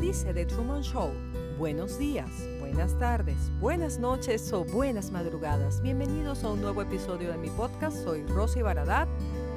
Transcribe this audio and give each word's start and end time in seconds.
dice 0.00 0.32
The 0.32 0.46
Truman 0.46 0.80
Show, 0.80 1.12
buenos 1.58 1.98
días, 1.98 2.30
buenas 2.58 2.98
tardes, 2.98 3.36
buenas 3.60 3.98
noches 3.98 4.50
o 4.50 4.64
buenas 4.64 5.10
madrugadas. 5.10 5.82
Bienvenidos 5.82 6.42
a 6.42 6.50
un 6.50 6.62
nuevo 6.62 6.80
episodio 6.80 7.30
de 7.30 7.36
mi 7.36 7.50
podcast. 7.50 8.02
Soy 8.02 8.24
Rosy 8.24 8.62
Baradat, 8.62 9.08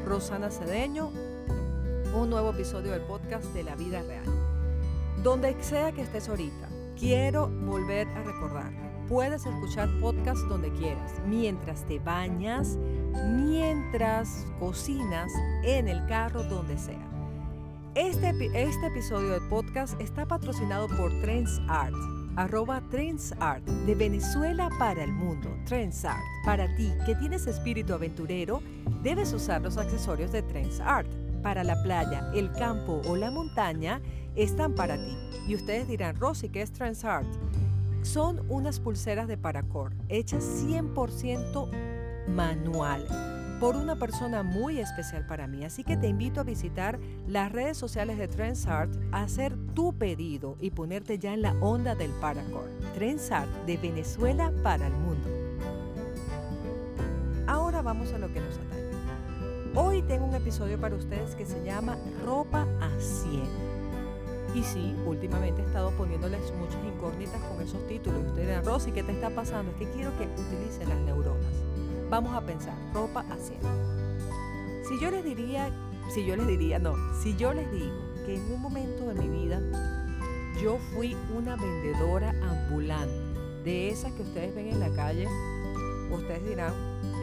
Rosana 0.05 0.51
Cedeño, 0.51 1.11
un 2.14 2.29
nuevo 2.29 2.50
episodio 2.50 2.91
del 2.91 3.04
podcast 3.04 3.45
de 3.54 3.64
la 3.64 3.75
vida 3.75 4.01
real. 4.01 4.25
Donde 5.23 5.55
sea 5.64 5.93
que 5.93 6.01
estés 6.01 6.27
ahorita, 6.27 6.68
quiero 7.00 7.47
volver 7.47 8.10
a 8.10 8.23
recordarte. 8.23 8.83
Puedes 9.07 9.46
escuchar 9.46 9.87
podcast 10.01 10.41
donde 10.50 10.73
quieras, 10.73 11.21
mientras 11.25 11.86
te 11.86 12.00
bañas, 12.00 12.78
mientras 13.29 14.46
cocinas, 14.60 15.32
en 15.64 15.87
el 15.87 16.05
carro, 16.07 16.43
donde 16.43 16.78
sea. 16.78 17.12
Este, 17.96 18.29
este 18.56 18.88
episodio 18.88 19.29
del 19.29 19.47
podcast 19.50 20.01
está 20.01 20.25
patrocinado 20.25 20.88
por 20.97 21.11
Trends 21.21 21.61
Art, 21.68 21.93
arroba 22.36 22.82
Trends 22.89 23.36
Art, 23.39 23.64
de 23.64 23.93
Venezuela 23.93 24.68
para 24.79 25.04
el 25.04 25.11
mundo. 25.11 25.56
Trends 25.65 26.04
Art, 26.04 26.24
para 26.43 26.75
ti 26.75 26.92
que 27.06 27.14
tienes 27.14 27.46
espíritu 27.46 27.93
aventurero, 27.93 28.64
debes 29.04 29.32
usar 29.32 29.61
los 29.61 29.78
accesorios 29.78 30.32
de 30.32 30.42
Trends 30.42 30.79
Art. 30.79 31.07
Para 31.43 31.64
la 31.64 31.84
playa, 31.84 32.31
el 32.34 32.52
campo 32.53 33.00
o 33.08 33.16
la 33.16 33.30
montaña, 33.30 34.02
están 34.36 34.73
para 34.73 34.95
ti. 34.98 35.16
Y 35.48 35.53
ustedes 35.53 35.88
dirán, 35.88 36.16
Rosy, 36.16 36.50
¿qué 36.50 36.64
es 36.64 36.72
Trends 36.72 37.06
Art? 37.06 37.28
Son 38.02 38.42
unas 38.50 38.80
pulseras 38.80 39.28
de 39.28 39.38
paracord, 39.38 39.94
hechas 40.09 40.44
100% 40.66 41.70
manual 42.28 43.33
por 43.63 43.77
una 43.77 43.95
persona 43.95 44.44
muy 44.44 44.80
especial 44.80 45.25
para 45.25 45.47
mí. 45.47 45.63
Así 45.63 45.85
que 45.85 45.95
te 45.95 46.08
invito 46.08 46.41
a 46.41 46.44
visitar 46.44 46.99
las 47.30 47.49
redes 47.49 47.77
sociales 47.77 48.17
de 48.17 48.27
Trendsart, 48.27 48.92
a 49.14 49.23
hacer 49.23 49.55
tu 49.73 49.94
pedido 49.94 50.58
y 50.59 50.72
ponerte 50.72 51.17
ya 51.17 51.33
en 51.33 51.44
la 51.44 51.53
onda 51.61 51.95
del 51.95 52.11
paracord. 52.11 52.67
Trendsart 52.94 53.50
de 53.66 53.78
Venezuela 53.78 54.52
para 54.64 54.88
el 54.88 54.92
mundo. 54.92 55.30
Ahora 57.47 57.81
vamos 57.81 58.11
a 58.11 58.17
lo 58.17 58.33
que 58.33 58.42
nos 58.42 58.53
atañe. 58.55 58.83
Hoy 59.75 60.02
tengo 60.02 60.25
un 60.25 60.36
episodio 60.36 60.77
para 60.77 60.95
ustedes 60.95 61.33
que 61.33 61.45
se 61.45 61.64
llama 61.64 61.98
Ropa 62.25 62.67
a 62.81 62.89
100. 63.00 63.44
Y 64.55 64.64
sí, 64.64 64.94
últimamente 65.05 65.61
he 65.61 65.66
estado 65.66 65.92
poniéndoles 65.92 66.52
muchas 66.59 66.83
incógnitas 66.83 67.42
con 67.44 67.61
esos 67.61 67.88
títulos. 67.88 68.25
Ustedes 68.25 68.48
dirán, 68.48 68.66
Rosy, 68.66 68.92
¿qué 68.92 69.03
te 69.03 69.14
está 69.14 69.30
pasando? 69.30 69.72
Es 69.72 69.77
que 69.77 69.89
quiero 69.92 70.11
que 70.17 70.25
utilicen 70.25 70.89
las 70.89 71.00
neuronas. 71.00 71.62
Vamos 72.14 72.36
a 72.36 72.42
pensar, 72.42 72.75
ropa 72.94 73.22
a 73.22 73.38
Si 73.39 75.00
yo 75.00 75.09
les 75.09 75.23
diría, 75.23 75.72
si 76.14 76.23
yo 76.23 76.36
les 76.36 76.45
diría, 76.45 76.78
no, 76.78 76.94
si 77.23 77.36
yo 77.38 77.55
les 77.55 77.72
digo 77.72 77.92
que 78.23 78.36
en 78.36 78.53
un 78.53 78.61
momento 78.61 79.08
de 79.08 79.16
mi 79.16 79.28
vida 79.30 79.59
yo 80.61 80.78
fui 80.94 81.17
una 81.36 81.55
vendedora 81.55 82.36
ambulante, 82.44 83.16
de 83.64 83.89
esas 83.89 84.11
que 84.11 84.22
ustedes 84.22 84.53
ven 84.53 84.67
en 84.67 84.80
la 84.80 84.92
calle, 84.92 85.28
ustedes 86.11 86.47
dirán, 86.47 86.72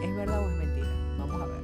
¿es 0.02 0.16
verdad 0.16 0.44
o 0.44 0.50
es 0.50 0.56
mentira? 0.56 0.88
Vamos 1.19 1.41
a 1.41 1.47
ver. 1.47 1.60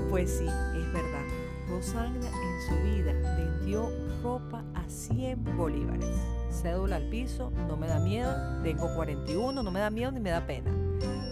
Pues 0.10 0.36
sí, 0.36 0.46
es 0.46 0.92
verdad. 0.92 1.22
Rosana 1.68 2.26
en 2.26 2.68
su 2.68 2.74
vida 2.90 3.12
vendió 3.36 3.88
ropa 4.24 4.64
a 4.74 4.82
100 4.88 5.56
bolívares. 5.56 6.10
Cédula 6.50 6.96
al 6.96 7.08
piso, 7.08 7.52
no 7.68 7.76
me 7.76 7.86
da 7.86 8.00
miedo, 8.00 8.34
tengo 8.64 8.92
41, 8.96 9.62
no 9.62 9.70
me 9.70 9.78
da 9.78 9.90
miedo 9.90 10.10
ni 10.10 10.18
me 10.18 10.30
da 10.30 10.44
pena. 10.44 10.87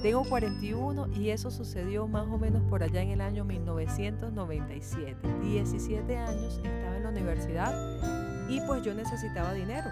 Tengo 0.06 0.22
41 0.22 1.08
y 1.16 1.30
eso 1.30 1.50
sucedió 1.50 2.06
más 2.06 2.28
o 2.28 2.38
menos 2.38 2.62
por 2.70 2.84
allá 2.84 3.02
en 3.02 3.08
el 3.08 3.20
año 3.20 3.44
1997. 3.44 5.16
17 5.42 6.16
años, 6.16 6.60
estaba 6.62 6.96
en 6.96 7.02
la 7.02 7.08
universidad 7.08 8.48
y 8.48 8.60
pues 8.60 8.84
yo 8.84 8.94
necesitaba 8.94 9.52
dinero. 9.52 9.90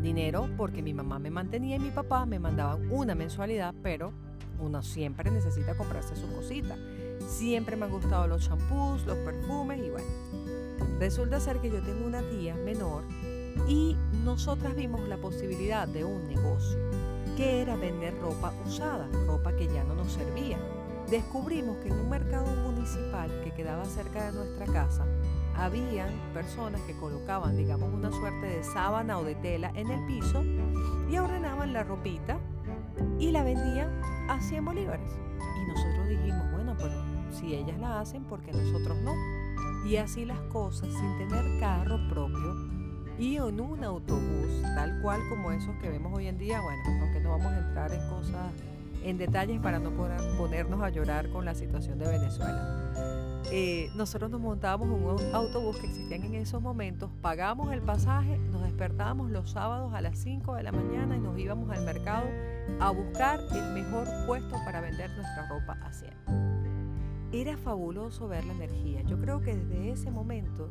Dinero 0.00 0.48
porque 0.56 0.80
mi 0.80 0.94
mamá 0.94 1.18
me 1.18 1.30
mantenía 1.30 1.76
y 1.76 1.78
mi 1.78 1.90
papá 1.90 2.24
me 2.24 2.38
mandaban 2.38 2.90
una 2.90 3.14
mensualidad, 3.14 3.74
pero 3.82 4.14
uno 4.60 4.82
siempre 4.82 5.30
necesita 5.30 5.76
comprarse 5.76 6.16
su 6.16 6.26
cosita. 6.34 6.74
Siempre 7.28 7.76
me 7.76 7.84
han 7.84 7.90
gustado 7.92 8.26
los 8.26 8.48
champús, 8.48 9.04
los 9.04 9.18
perfumes 9.18 9.78
y 9.78 9.90
bueno. 9.90 10.08
Resulta 10.98 11.38
ser 11.38 11.58
que 11.58 11.68
yo 11.68 11.82
tengo 11.82 12.06
una 12.06 12.22
tía 12.30 12.54
menor 12.54 13.02
y 13.68 13.94
nosotras 14.24 14.74
vimos 14.74 15.06
la 15.06 15.18
posibilidad 15.18 15.86
de 15.86 16.06
un 16.06 16.26
negocio 16.28 17.05
que 17.36 17.60
era 17.60 17.76
vender 17.76 18.18
ropa 18.20 18.52
usada, 18.66 19.08
ropa 19.26 19.54
que 19.54 19.68
ya 19.68 19.84
no 19.84 19.94
nos 19.94 20.12
servía. 20.12 20.58
Descubrimos 21.10 21.76
que 21.78 21.88
en 21.88 22.00
un 22.00 22.08
mercado 22.08 22.46
municipal 22.64 23.30
que 23.44 23.52
quedaba 23.52 23.84
cerca 23.84 24.26
de 24.26 24.32
nuestra 24.32 24.66
casa, 24.66 25.04
habían 25.54 26.10
personas 26.32 26.80
que 26.82 26.96
colocaban, 26.96 27.56
digamos, 27.56 27.92
una 27.92 28.10
suerte 28.10 28.46
de 28.46 28.64
sábana 28.64 29.18
o 29.18 29.24
de 29.24 29.34
tela 29.36 29.70
en 29.74 29.90
el 29.90 30.04
piso 30.06 30.42
y 31.10 31.18
ordenaban 31.18 31.72
la 31.72 31.84
ropita 31.84 32.38
y 33.18 33.30
la 33.30 33.44
vendían 33.44 34.00
a 34.28 34.40
100 34.40 34.64
bolívares. 34.64 35.12
Y 35.38 35.68
nosotros 35.68 36.08
dijimos, 36.08 36.52
bueno, 36.52 36.74
pero 36.78 36.94
si 37.30 37.54
ellas 37.54 37.78
la 37.78 38.00
hacen, 38.00 38.24
¿por 38.24 38.40
qué 38.40 38.52
nosotros 38.52 38.96
no? 39.02 39.14
Y 39.86 39.96
así 39.96 40.24
las 40.24 40.40
cosas, 40.52 40.88
sin 40.92 41.18
tener 41.18 41.60
carro 41.60 41.98
propio, 42.08 42.75
y 43.18 43.36
en 43.36 43.60
un 43.60 43.82
autobús, 43.82 44.62
tal 44.62 45.00
cual 45.00 45.20
como 45.28 45.50
esos 45.50 45.74
que 45.76 45.88
vemos 45.88 46.12
hoy 46.14 46.26
en 46.26 46.38
día, 46.38 46.60
bueno, 46.60 46.82
aunque 47.00 47.20
no 47.20 47.30
vamos 47.30 47.52
a 47.52 47.58
entrar 47.58 47.92
en 47.92 48.08
cosas, 48.08 48.52
en 49.02 49.18
detalles 49.18 49.60
para 49.60 49.78
no 49.78 49.90
ponernos 49.90 50.82
a 50.82 50.90
llorar 50.90 51.30
con 51.30 51.44
la 51.44 51.54
situación 51.54 51.98
de 51.98 52.08
Venezuela. 52.08 52.92
Eh, 53.52 53.90
nosotros 53.94 54.30
nos 54.30 54.40
montábamos 54.40 54.88
en 54.88 55.04
un 55.04 55.34
autobús 55.34 55.78
que 55.78 55.86
existían 55.86 56.24
en 56.24 56.34
esos 56.34 56.60
momentos, 56.60 57.10
pagamos 57.22 57.72
el 57.72 57.80
pasaje, 57.80 58.38
nos 58.50 58.62
despertábamos 58.62 59.30
los 59.30 59.50
sábados 59.50 59.94
a 59.94 60.00
las 60.00 60.18
5 60.18 60.56
de 60.56 60.64
la 60.64 60.72
mañana 60.72 61.16
y 61.16 61.20
nos 61.20 61.38
íbamos 61.38 61.70
al 61.70 61.84
mercado 61.84 62.26
a 62.80 62.90
buscar 62.90 63.40
el 63.54 63.72
mejor 63.72 64.08
puesto 64.26 64.56
para 64.64 64.80
vender 64.80 65.10
nuestra 65.10 65.48
ropa 65.48 65.78
a 65.80 65.92
100. 65.92 66.12
Era 67.32 67.56
fabuloso 67.56 68.28
ver 68.28 68.44
la 68.44 68.52
energía. 68.52 69.02
Yo 69.02 69.18
creo 69.20 69.40
que 69.40 69.54
desde 69.54 69.90
ese 69.92 70.10
momento 70.10 70.70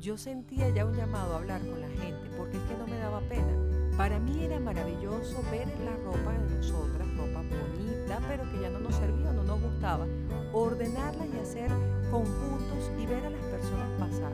yo 0.00 0.16
sentía 0.16 0.70
ya 0.70 0.86
un 0.86 0.96
llamado 0.96 1.34
a 1.34 1.36
hablar 1.36 1.60
con 1.60 1.78
la 1.78 1.88
gente 1.88 2.30
porque 2.38 2.56
es 2.56 2.62
que 2.64 2.74
no 2.74 2.86
me 2.86 2.96
daba 2.96 3.20
pena. 3.20 3.52
Para 3.98 4.18
mí 4.18 4.42
era 4.42 4.58
maravilloso 4.58 5.42
ver 5.50 5.68
la 5.84 5.92
ropa 6.04 6.32
de 6.32 6.56
nosotras, 6.56 7.06
ropa 7.16 7.42
bonita, 7.42 8.18
pero 8.26 8.50
que 8.50 8.62
ya 8.62 8.70
no 8.70 8.78
nos 8.78 8.94
servía, 8.94 9.30
no 9.32 9.42
nos 9.42 9.60
gustaba, 9.60 10.06
ordenarla 10.54 11.26
y 11.26 11.38
hacer 11.38 11.70
conjuntos 12.10 12.90
y 12.98 13.04
ver 13.04 13.26
a 13.26 13.30
las 13.30 13.44
personas 13.44 14.00
pasar. 14.00 14.32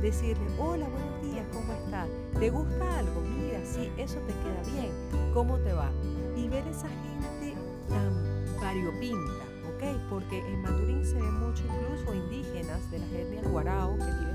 Decirle, 0.00 0.46
hola, 0.58 0.88
buenos 0.88 1.22
días, 1.22 1.46
¿cómo 1.52 1.72
estás? 1.74 2.08
¿Te 2.38 2.48
gusta 2.48 2.98
algo? 2.98 3.20
Mira, 3.20 3.60
sí, 3.66 3.92
eso 3.98 4.18
te 4.20 4.32
queda 4.32 4.80
bien. 4.80 4.92
¿Cómo 5.34 5.58
te 5.58 5.74
va? 5.74 5.90
Y 6.36 6.48
ver 6.48 6.66
esa 6.68 6.88
gente 6.88 7.54
tan 7.90 8.60
variopinta, 8.62 9.44
¿ok? 9.76 10.00
Porque 10.08 10.38
en 10.38 10.62
Maturín 10.62 11.04
se 11.04 11.16
ve 11.16 11.30
mucho 11.30 11.64
incluso 11.64 12.14
indígenas 12.14 12.90
de 12.90 12.98
las 12.98 13.12
etnias 13.12 13.46
guarao 13.46 13.96
que 13.98 14.04
viven 14.04 14.31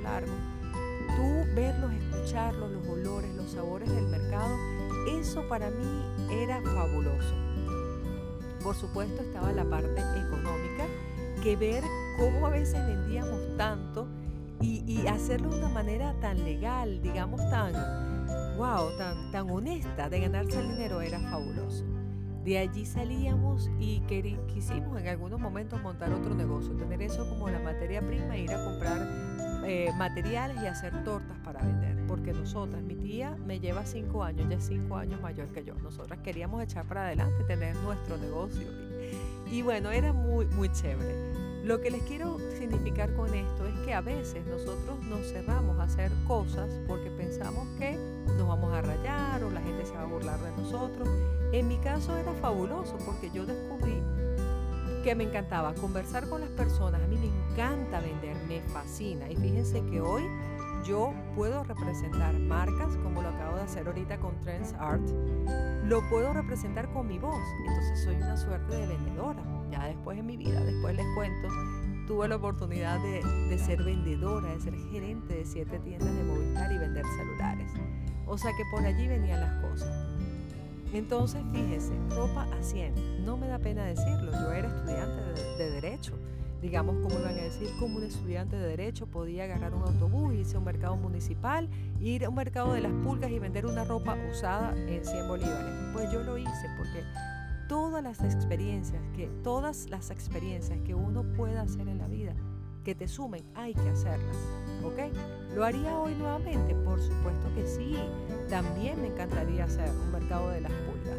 largo, 0.00 0.32
tú 1.16 1.54
verlos, 1.54 1.92
escucharlos, 1.92 2.70
los 2.70 2.88
olores, 2.88 3.34
los 3.34 3.50
sabores 3.50 3.88
del 3.94 4.06
mercado, 4.06 4.56
eso 5.18 5.46
para 5.48 5.70
mí 5.70 6.04
era 6.30 6.60
fabuloso. 6.62 7.34
Por 8.62 8.74
supuesto 8.74 9.22
estaba 9.22 9.52
la 9.52 9.64
parte 9.64 10.00
económica, 10.00 10.86
que 11.42 11.56
ver 11.56 11.82
cómo 12.18 12.46
a 12.46 12.50
veces 12.50 12.86
vendíamos 12.86 13.56
tanto 13.56 14.06
y, 14.60 14.84
y 14.86 15.06
hacerlo 15.06 15.50
de 15.50 15.58
una 15.58 15.70
manera 15.70 16.14
tan 16.20 16.44
legal, 16.44 17.00
digamos 17.00 17.40
tan, 17.50 17.72
wow, 18.58 18.94
tan, 18.98 19.32
tan 19.32 19.50
honesta 19.50 20.10
de 20.10 20.20
ganarse 20.20 20.60
el 20.60 20.68
dinero 20.68 21.00
era 21.00 21.18
fabuloso. 21.18 21.84
De 22.44 22.58
allí 22.58 22.86
salíamos 22.86 23.70
y 23.78 24.00
quisimos 24.00 24.98
en 24.98 25.08
algunos 25.08 25.40
momentos 25.40 25.80
montar 25.82 26.12
otro 26.12 26.34
negocio, 26.34 26.74
tener 26.74 27.02
eso 27.02 27.28
como 27.28 27.48
la 27.50 27.58
materia 27.58 28.00
prima 28.00 28.36
e 28.36 28.42
ir 28.42 28.52
a 28.52 28.64
comprar 28.64 29.06
eh, 29.64 29.92
materiales 29.96 30.62
y 30.62 30.66
hacer 30.66 31.04
tortas 31.04 31.36
para 31.44 31.60
vender. 31.60 31.96
Porque 32.06 32.32
nosotras, 32.32 32.82
mi 32.82 32.96
tía 32.96 33.36
me 33.46 33.60
lleva 33.60 33.84
cinco 33.86 34.24
años, 34.24 34.48
ya 34.48 34.56
es 34.56 34.64
cinco 34.64 34.96
años 34.96 35.20
mayor 35.20 35.48
que 35.48 35.64
yo. 35.64 35.74
Nosotras 35.82 36.18
queríamos 36.20 36.62
echar 36.62 36.86
para 36.86 37.06
adelante, 37.06 37.44
tener 37.44 37.76
nuestro 37.76 38.16
negocio. 38.16 38.66
Y, 39.50 39.62
bueno, 39.62 39.90
era 39.90 40.12
muy, 40.12 40.46
muy 40.46 40.70
chévere. 40.70 41.40
Lo 41.64 41.80
que 41.80 41.90
les 41.90 42.02
quiero 42.02 42.38
significar 42.58 43.12
con 43.14 43.34
esto 43.34 43.66
es 43.66 43.74
que 43.84 43.92
a 43.92 44.00
veces 44.00 44.46
nosotros 44.46 45.04
nos 45.04 45.26
cerramos 45.30 45.78
a 45.78 45.84
hacer 45.84 46.10
cosas 46.26 46.70
porque 46.88 47.10
pensamos 47.10 47.68
que 47.78 47.98
nos 48.38 48.48
vamos 48.48 48.72
a 48.72 48.80
rayar 48.80 49.44
o 49.44 49.50
la 49.50 49.60
gente 49.60 49.84
se 49.84 49.92
va 49.92 50.02
a 50.02 50.06
burlar 50.06 50.40
de 50.40 50.62
nosotros. 50.62 51.08
En 51.52 51.68
mi 51.68 51.76
caso 51.78 52.16
era 52.16 52.32
fabuloso 52.34 52.96
porque 53.04 53.30
yo 53.30 53.44
descubrí 53.44 54.02
que 55.02 55.14
me 55.14 55.24
encantaba 55.24 55.74
conversar 55.74 56.28
con 56.28 56.40
las 56.40 56.50
personas. 56.50 57.02
A 57.02 57.06
mí 57.06 57.16
me 57.16 57.26
encanta 57.26 58.00
vender, 58.00 58.36
me 58.48 58.60
fascina. 58.72 59.30
Y 59.30 59.36
fíjense 59.36 59.82
que 59.86 60.00
hoy 60.00 60.22
yo 60.84 61.12
puedo 61.34 61.64
representar 61.64 62.34
marcas 62.38 62.96
como 63.02 63.22
lo 63.22 63.28
acabo 63.28 63.56
de 63.56 63.62
hacer 63.62 63.86
ahorita 63.86 64.18
con 64.18 64.38
Trends 64.40 64.74
Art. 64.78 65.02
Lo 65.84 66.08
puedo 66.08 66.32
representar 66.32 66.90
con 66.92 67.06
mi 67.06 67.18
voz. 67.18 67.42
Entonces 67.66 68.04
soy 68.04 68.16
una 68.16 68.36
suerte 68.36 68.76
de 68.76 68.86
vendedora. 68.86 69.42
Ya 69.70 69.86
después 69.86 70.18
en 70.18 70.26
mi 70.26 70.36
vida, 70.36 70.60
después 70.60 70.96
les 70.96 71.06
cuento 71.14 71.48
tuve 72.10 72.26
la 72.26 72.34
oportunidad 72.34 72.98
de, 72.98 73.56
ser 73.56 73.84
vendedora, 73.84 74.52
de 74.52 74.60
ser 74.60 74.74
gerente 74.90 75.32
de 75.32 75.46
siete 75.46 75.78
tiendas 75.78 76.12
de 76.12 76.24
Movistar 76.24 76.72
y 76.72 76.78
vender 76.78 77.04
celulares. 77.16 77.70
O 78.26 78.36
sea 78.36 78.50
que 78.56 78.64
por 78.72 78.84
allí 78.84 79.06
venían 79.06 79.40
las 79.40 79.64
cosas. 79.64 80.09
Entonces, 80.92 81.42
fíjese, 81.52 81.92
ropa 82.10 82.46
a 82.52 82.62
100. 82.62 83.24
No 83.24 83.36
me 83.36 83.48
da 83.48 83.58
pena 83.58 83.84
decirlo, 83.84 84.32
yo 84.32 84.52
era 84.52 84.68
estudiante 84.68 85.22
de, 85.22 85.64
de 85.64 85.70
Derecho 85.70 86.18
digamos, 86.60 86.96
como 86.96 87.18
iban 87.18 87.34
a 87.34 87.42
decir, 87.42 87.68
como 87.78 87.96
un 87.96 88.04
estudiante 88.04 88.56
de 88.56 88.68
derecho 88.68 89.06
podía 89.06 89.44
agarrar 89.44 89.74
un 89.74 89.82
autobús, 89.82 90.34
irse 90.34 90.56
a 90.56 90.58
un 90.58 90.64
mercado 90.64 90.96
municipal, 90.96 91.68
ir 92.00 92.24
a 92.24 92.28
un 92.28 92.34
mercado 92.34 92.74
de 92.74 92.82
las 92.82 92.92
pulgas 92.92 93.30
y 93.30 93.38
vender 93.38 93.66
una 93.66 93.84
ropa 93.84 94.16
usada 94.30 94.74
en 94.76 95.04
100 95.04 95.28
bolívares. 95.28 95.74
Pues 95.92 96.12
yo 96.12 96.22
lo 96.22 96.36
hice 96.36 96.68
porque 96.76 97.02
todas 97.68 98.02
las 98.02 98.22
experiencias 98.22 99.00
que 99.14 99.28
todas 99.42 99.88
las 99.88 100.10
experiencias 100.10 100.78
que 100.84 100.94
uno 100.94 101.22
pueda 101.34 101.62
hacer 101.62 101.88
en 101.88 101.98
la 101.98 102.08
vida 102.08 102.34
que 102.84 102.94
te 102.94 103.08
sumen, 103.08 103.44
hay 103.54 103.74
que 103.74 103.88
hacerlas. 103.88 104.36
¿Ok? 104.82 104.98
¿Lo 105.54 105.64
haría 105.64 105.98
hoy 105.98 106.14
nuevamente? 106.14 106.74
Por 106.74 107.00
supuesto 107.00 107.52
que 107.54 107.66
sí. 107.66 107.96
También 108.48 109.00
me 109.02 109.08
encantaría 109.08 109.64
hacer 109.64 109.90
un 109.90 110.12
mercado 110.12 110.50
de 110.50 110.62
las 110.62 110.72
pulgas. 110.72 111.18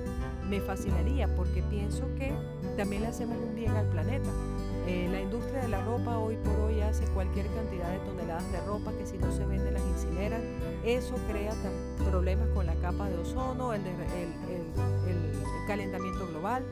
Me 0.50 0.60
fascinaría 0.62 1.34
porque 1.36 1.62
pienso 1.64 2.04
que 2.16 2.34
también 2.76 3.04
le 3.04 3.10
hacemos 3.10 3.38
un 3.38 3.56
bien 3.56 3.72
al 3.72 3.88
planeta. 3.88 4.30
Eh, 4.88 5.08
la 5.12 5.22
industria 5.22 5.62
de 5.62 5.68
la 5.68 5.84
ropa 5.86 6.18
hoy 6.18 6.38
por 6.38 6.60
hoy 6.60 6.82
hace 6.82 7.06
cualquier 7.14 7.46
cantidad 7.54 7.90
de 7.92 8.00
toneladas 8.00 8.52
de 8.52 8.60
ropa 8.62 8.92
que 8.94 9.06
si 9.06 9.18
no 9.18 9.32
se 9.32 9.46
venden 9.46 9.76
las 9.76 9.84
incineran. 9.84 10.42
Eso 10.84 11.16
crea 11.30 11.54
problemas 12.10 12.50
con 12.50 12.66
la 12.66 12.76
capa 12.76 13.08
de 13.08 13.18
ozono, 13.18 13.74
el, 13.74 13.82
calentamiento 15.68 16.28
global, 16.28 16.66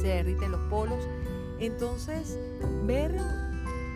se 0.00 0.08
derriten 0.08 0.50
los 0.50 0.60
polos. 0.70 1.06
Entonces, 1.60 2.38
ver, 2.84 3.14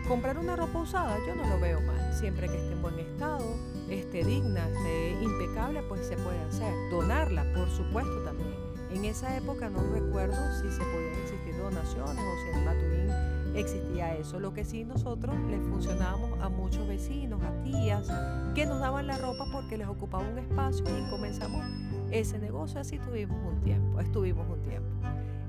comprar 0.07 0.37
una 0.37 0.55
ropa 0.55 0.79
usada, 0.79 1.17
yo 1.27 1.35
no 1.35 1.47
lo 1.47 1.59
veo 1.59 1.81
mal. 1.81 2.13
Siempre 2.13 2.47
que 2.47 2.57
esté 2.57 2.73
en 2.73 2.81
buen 2.81 2.97
estado, 2.99 3.45
esté 3.89 4.23
digna, 4.23 4.67
esté 4.69 5.11
impecable, 5.21 5.83
pues 5.83 6.05
se 6.07 6.15
puede 6.17 6.39
hacer. 6.39 6.73
Donarla, 6.89 7.45
por 7.53 7.69
supuesto, 7.69 8.23
también. 8.23 8.55
En 8.89 9.03
esa 9.03 9.35
época 9.35 9.69
no 9.69 9.81
recuerdo 9.91 10.37
si 10.61 10.71
se 10.71 10.79
podían 10.79 11.13
existir 11.23 11.57
donaciones 11.57 12.23
o 12.23 12.41
si 12.41 12.57
en 12.57 12.65
Maturín 12.65 13.57
existía 13.57 14.15
eso. 14.15 14.39
Lo 14.39 14.53
que 14.53 14.63
sí 14.63 14.85
nosotros 14.85 15.35
le 15.49 15.59
funcionábamos 15.59 16.39
a 16.41 16.47
muchos 16.47 16.87
vecinos, 16.87 17.41
a 17.43 17.63
tías, 17.63 18.07
que 18.55 18.65
nos 18.65 18.79
daban 18.79 19.07
la 19.07 19.17
ropa 19.17 19.45
porque 19.51 19.77
les 19.77 19.87
ocupaba 19.87 20.23
un 20.23 20.37
espacio 20.37 20.85
y 20.97 21.09
comenzamos 21.09 21.65
ese 22.11 22.39
negocio. 22.39 22.79
Así 22.79 22.97
tuvimos 22.97 23.37
un 23.45 23.59
tiempo, 23.61 23.99
estuvimos 23.99 24.47
un 24.49 24.63
tiempo. 24.63 24.89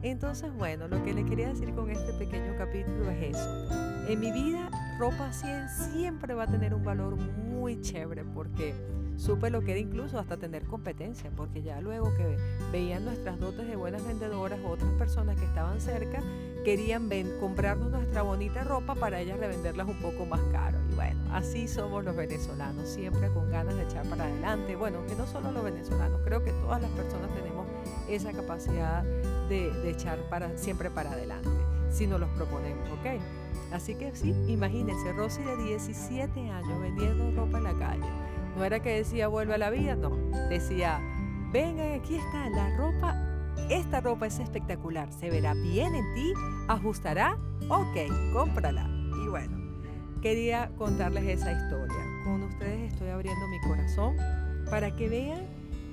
Entonces, 0.02 0.52
bueno, 0.54 0.88
lo 0.88 1.02
que 1.04 1.12
le 1.12 1.24
quería 1.24 1.48
decir 1.48 1.72
con 1.74 1.90
este 1.90 2.12
pequeño 2.14 2.56
capítulo 2.56 3.10
es 3.10 3.36
eso. 3.36 3.97
En 4.08 4.20
mi 4.20 4.32
vida, 4.32 4.70
ropa 4.98 5.30
100 5.30 5.68
siempre 5.68 6.32
va 6.32 6.44
a 6.44 6.46
tener 6.46 6.72
un 6.72 6.82
valor 6.82 7.16
muy 7.16 7.78
chévere 7.82 8.24
porque 8.24 8.74
Supe 9.18 9.50
lo 9.50 9.62
que 9.62 9.72
era 9.72 9.80
incluso 9.80 10.16
hasta 10.16 10.36
tener 10.36 10.62
competencia, 10.62 11.28
porque 11.36 11.60
ya 11.60 11.80
luego 11.80 12.14
que 12.16 12.36
veían 12.70 13.04
nuestras 13.04 13.40
dotes 13.40 13.66
de 13.66 13.74
buenas 13.74 14.06
vendedoras, 14.06 14.60
otras 14.64 14.92
personas 14.92 15.36
que 15.36 15.44
estaban 15.44 15.80
cerca 15.80 16.22
querían 16.64 17.10
comprarnos 17.40 17.90
nuestra 17.90 18.22
bonita 18.22 18.62
ropa 18.62 18.94
para 18.94 19.20
ellas 19.20 19.40
revenderlas 19.40 19.88
un 19.88 19.98
poco 19.98 20.24
más 20.24 20.40
caro. 20.52 20.78
Y 20.92 20.94
bueno, 20.94 21.20
así 21.32 21.66
somos 21.66 22.04
los 22.04 22.14
venezolanos, 22.14 22.88
siempre 22.88 23.28
con 23.30 23.50
ganas 23.50 23.74
de 23.74 23.82
echar 23.82 24.06
para 24.06 24.24
adelante. 24.24 24.76
Bueno, 24.76 25.04
que 25.08 25.16
no 25.16 25.26
solo 25.26 25.50
los 25.50 25.64
venezolanos, 25.64 26.20
creo 26.24 26.44
que 26.44 26.52
todas 26.52 26.80
las 26.80 26.90
personas 26.92 27.28
tenemos 27.34 27.66
esa 28.08 28.32
capacidad 28.32 29.02
de, 29.48 29.72
de 29.82 29.90
echar 29.90 30.20
para, 30.30 30.56
siempre 30.56 30.90
para 30.90 31.10
adelante, 31.10 31.50
si 31.90 32.06
nos 32.06 32.20
los 32.20 32.30
proponemos, 32.30 32.88
¿ok? 32.90 33.20
Así 33.72 33.94
que 33.94 34.14
sí, 34.14 34.34
imagínense, 34.48 35.12
Rosy 35.12 35.42
de 35.42 35.56
17 35.56 36.50
años 36.50 36.80
vendiendo 36.80 37.30
ropa 37.32 37.58
en 37.58 37.64
la 37.64 37.78
calle 37.78 38.28
no 38.58 38.64
era 38.64 38.80
que 38.80 38.90
decía 38.96 39.28
vuelve 39.28 39.54
a 39.54 39.58
la 39.58 39.70
vida, 39.70 39.94
no. 39.94 40.10
Decía, 40.48 41.00
vengan, 41.52 42.00
aquí 42.00 42.16
está 42.16 42.50
la 42.50 42.76
ropa. 42.76 43.24
Esta 43.70 44.00
ropa 44.00 44.26
es 44.26 44.38
espectacular, 44.38 45.12
se 45.12 45.30
verá 45.30 45.54
bien 45.54 45.94
en 45.94 46.14
ti, 46.14 46.32
ajustará, 46.68 47.38
ok, 47.68 48.32
cómprala. 48.32 48.88
Y 49.24 49.28
bueno, 49.28 49.56
quería 50.22 50.70
contarles 50.76 51.24
esa 51.24 51.52
historia. 51.52 52.04
Con 52.24 52.42
ustedes 52.42 52.92
estoy 52.92 53.08
abriendo 53.08 53.46
mi 53.48 53.60
corazón 53.60 54.16
para 54.70 54.94
que 54.94 55.08
vean 55.08 55.46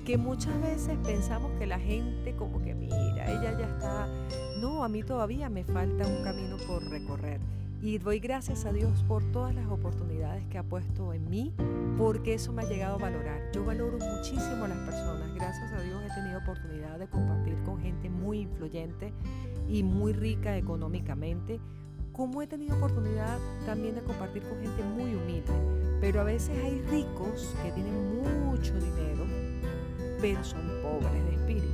que 0.04 0.16
muchas 0.16 0.60
veces 0.60 0.96
pensamos 1.04 1.52
que 1.58 1.66
la 1.66 1.78
gente 1.78 2.34
como 2.36 2.62
que 2.62 2.74
mira, 2.74 3.30
ella 3.30 3.58
ya 3.58 3.66
está, 3.66 4.08
no, 4.60 4.84
a 4.84 4.88
mí 4.88 5.02
todavía 5.02 5.48
me 5.48 5.64
falta 5.64 6.06
un 6.06 6.22
camino 6.22 6.56
por 6.66 6.82
recorrer. 6.88 7.40
Y 7.82 7.98
doy 7.98 8.20
gracias 8.20 8.64
a 8.64 8.72
Dios 8.72 9.04
por 9.06 9.22
todas 9.32 9.54
las 9.54 9.66
oportunidades 9.66 10.46
que 10.46 10.56
ha 10.56 10.62
puesto 10.62 11.12
en 11.12 11.28
mí, 11.28 11.52
porque 11.98 12.34
eso 12.34 12.52
me 12.52 12.62
ha 12.62 12.68
llegado 12.68 12.94
a 12.94 12.98
valorar. 12.98 13.50
Yo 13.52 13.64
valoro 13.64 13.98
muchísimo 13.98 14.64
a 14.64 14.68
las 14.68 14.78
personas. 14.78 15.34
Gracias 15.34 15.72
a 15.72 15.82
Dios 15.82 16.02
he 16.02 16.14
tenido 16.14 16.38
oportunidad 16.38 16.98
de 16.98 17.06
compartir 17.06 17.54
con 17.64 17.78
gente 17.78 18.08
muy 18.08 18.40
influyente 18.40 19.12
y 19.68 19.82
muy 19.82 20.14
rica 20.14 20.56
económicamente, 20.56 21.60
como 22.12 22.40
he 22.40 22.46
tenido 22.46 22.76
oportunidad 22.76 23.38
también 23.66 23.94
de 23.94 24.00
compartir 24.00 24.42
con 24.44 24.58
gente 24.58 24.82
muy 24.82 25.14
humilde. 25.14 25.52
Pero 26.00 26.22
a 26.22 26.24
veces 26.24 26.56
hay 26.64 26.80
ricos 26.90 27.54
que 27.62 27.72
tienen 27.72 28.22
mucho 28.22 28.72
dinero, 28.72 29.24
pero 30.22 30.42
son 30.42 30.62
pobres 30.82 31.24
de 31.24 31.34
espíritu. 31.34 31.68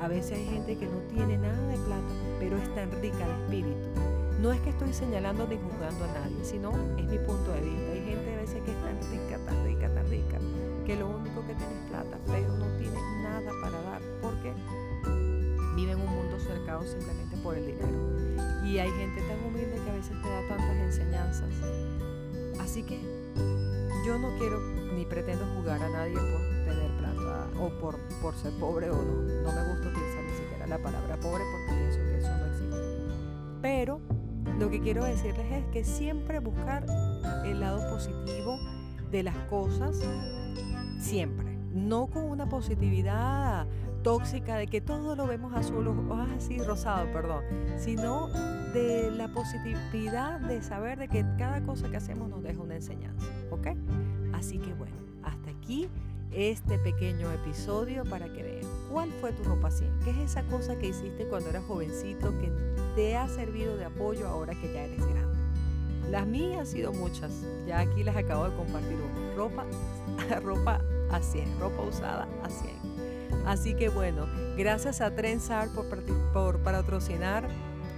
A 0.00 0.08
veces 0.08 0.32
hay 0.32 0.44
gente 0.46 0.76
que 0.76 0.86
no 0.86 0.98
tiene 1.14 1.38
nada 1.38 1.68
de 1.68 1.76
plata, 1.76 2.14
pero 2.40 2.58
es 2.58 2.74
tan 2.74 2.90
rica 3.00 3.26
de 3.26 3.44
espíritu 3.44 4.13
no 4.40 4.52
es 4.52 4.60
que 4.60 4.70
estoy 4.70 4.92
señalando 4.92 5.46
ni 5.46 5.56
juzgando 5.56 6.04
a 6.04 6.08
nadie, 6.08 6.44
sino 6.44 6.72
es 6.98 7.06
mi 7.06 7.18
punto 7.18 7.52
de 7.52 7.60
vista. 7.60 7.92
Hay 7.92 8.04
gente 8.04 8.34
a 8.34 8.36
veces 8.38 8.62
que 8.62 8.70
es 8.70 8.82
tan 8.82 8.98
rica, 9.10 9.38
tan 9.44 9.64
rica, 9.64 9.94
tan 9.94 10.08
rica, 10.10 10.38
que 10.86 10.96
lo 10.96 11.08
único 11.08 11.40
que 11.46 11.54
tiene 11.54 11.72
es 11.72 11.90
plata, 11.90 12.18
pero 12.26 12.48
no 12.56 12.66
tiene 12.76 13.00
nada 13.22 13.50
para 13.62 13.80
dar, 13.82 14.02
porque 14.20 14.52
vive 15.76 15.92
en 15.92 16.00
un 16.00 16.06
mundo 16.06 16.38
cercado 16.40 16.82
simplemente 16.84 17.36
por 17.38 17.56
el 17.56 17.66
dinero. 17.66 18.64
Y 18.64 18.78
hay 18.78 18.90
gente 18.92 19.20
tan 19.22 19.38
humilde 19.46 19.80
que 19.84 19.90
a 19.90 19.94
veces 19.94 20.20
te 20.22 20.28
da 20.28 20.48
tantas 20.48 20.76
enseñanzas. 20.76 21.50
Así 22.60 22.82
que 22.82 23.00
yo 24.06 24.18
no 24.18 24.36
quiero 24.38 24.60
ni 24.94 25.04
pretendo 25.04 25.44
jugar 25.54 25.82
a 25.82 25.88
nadie 25.88 26.14
por 26.14 26.40
tener 26.64 26.90
plata 26.98 27.48
o 27.60 27.68
por, 27.80 27.98
por 28.20 28.34
ser 28.34 28.52
pobre 28.58 28.90
o 28.90 28.96
no. 28.96 29.22
No 29.42 29.52
me 29.52 29.68
gusta 29.68 29.88
utilizar 29.88 30.24
ni 30.24 30.36
siquiera 30.36 30.66
la 30.66 30.78
palabra 30.78 31.16
pobre 31.18 31.44
porque 31.50 31.78
pienso 31.78 31.98
que 31.98 32.18
eso 32.18 32.36
no 32.36 32.46
existe. 32.46 32.76
Pero 33.62 34.00
lo 34.58 34.70
que 34.70 34.80
quiero 34.80 35.04
decirles 35.04 35.46
es 35.50 35.64
que 35.72 35.84
siempre 35.84 36.38
buscar 36.38 36.86
el 37.44 37.60
lado 37.60 37.90
positivo 37.90 38.58
de 39.10 39.22
las 39.22 39.36
cosas, 39.48 40.00
siempre. 40.98 41.56
No 41.72 42.06
con 42.06 42.24
una 42.24 42.48
positividad 42.48 43.66
tóxica 44.02 44.56
de 44.56 44.66
que 44.66 44.80
todo 44.80 45.16
lo 45.16 45.26
vemos 45.26 45.54
azul 45.54 45.88
o 45.88 46.14
así 46.36 46.58
rosado, 46.58 47.10
perdón, 47.12 47.42
sino 47.78 48.28
de 48.72 49.10
la 49.10 49.28
positividad 49.28 50.40
de 50.40 50.62
saber 50.62 50.98
de 50.98 51.08
que 51.08 51.24
cada 51.38 51.62
cosa 51.62 51.90
que 51.90 51.96
hacemos 51.96 52.28
nos 52.28 52.42
deja 52.42 52.60
una 52.60 52.76
enseñanza, 52.76 53.26
¿ok? 53.50 53.68
Así 54.32 54.58
que 54.58 54.74
bueno, 54.74 54.94
hasta 55.22 55.50
aquí 55.50 55.88
este 56.34 56.78
pequeño 56.78 57.30
episodio 57.30 58.04
para 58.04 58.32
que 58.32 58.42
vean 58.42 58.66
cuál 58.90 59.10
fue 59.20 59.32
tu 59.32 59.44
ropa 59.44 59.70
100, 59.70 60.00
qué 60.04 60.10
es 60.10 60.18
esa 60.30 60.42
cosa 60.44 60.76
que 60.76 60.88
hiciste 60.88 61.26
cuando 61.26 61.50
eras 61.50 61.64
jovencito 61.64 62.30
que 62.40 62.50
te 62.96 63.16
ha 63.16 63.28
servido 63.28 63.76
de 63.76 63.84
apoyo 63.84 64.26
ahora 64.26 64.54
que 64.54 64.72
ya 64.72 64.82
eres 64.82 64.98
grande. 64.98 65.34
Las 66.10 66.26
mías 66.26 66.60
han 66.60 66.66
sido 66.66 66.92
muchas, 66.92 67.32
ya 67.66 67.80
aquí 67.80 68.04
les 68.04 68.16
acabo 68.16 68.48
de 68.48 68.56
compartir 68.56 68.96
una, 68.96 69.34
ropa, 69.34 69.64
ropa 70.42 70.80
a 71.10 71.20
100, 71.20 71.60
ropa 71.60 71.82
usada 71.82 72.28
a 72.42 72.48
100. 72.48 73.46
Así 73.46 73.74
que 73.74 73.88
bueno, 73.88 74.26
gracias 74.56 75.00
a 75.00 75.14
Trensart 75.14 75.72
por, 75.72 75.86
por 76.32 76.58
patrocinar, 76.62 77.48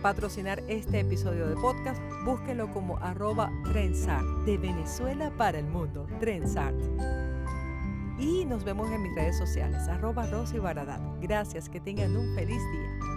patrocinar 0.03 0.63
este 0.69 1.01
episodio 1.01 1.47
de 1.47 1.55
podcast. 1.57 2.01
Búsquenlo 2.25 2.73
como 2.73 2.99
arroba 2.99 3.51
Trensart, 3.65 4.27
de 4.45 4.59
Venezuela 4.59 5.31
para 5.37 5.59
el 5.59 5.67
mundo, 5.67 6.07
Trensart. 6.21 6.77
Y 8.19 8.45
nos 8.47 8.65
vemos 8.65 8.91
en 8.91 9.03
mis 9.03 9.15
redes 9.15 9.37
sociales, 9.37 9.87
arroba 9.89 10.27
Rosy 10.27 10.59
Baradat. 10.59 11.01
Gracias, 11.21 11.69
que 11.69 11.81
tengan 11.81 12.17
un 12.17 12.35
feliz 12.35 12.61
día. 12.73 13.16